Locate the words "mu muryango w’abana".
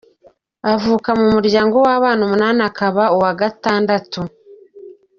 1.19-2.21